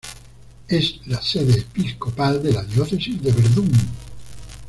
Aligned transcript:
Es 0.67 0.99
la 1.05 1.21
sede 1.21 1.59
episcopal 1.59 2.41
de 2.41 2.53
la 2.53 2.63
diócesis 2.63 3.21
de 3.21 3.31
Verdún. 3.31 3.71